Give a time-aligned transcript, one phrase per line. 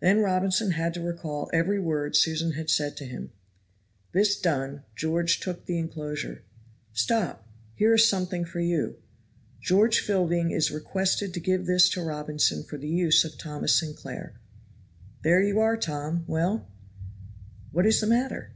[0.00, 3.32] Then Robinson had to recall every word Susan had said to him;
[4.12, 6.42] this done, George took the inclosure.
[6.94, 8.96] "Stop, here is something for you:
[9.60, 14.40] 'George Fielding is requested to give this to Robinson for the use of Thomas Sinclair.'
[15.20, 16.66] There you are, Tom well!
[17.72, 18.52] what is the matter?"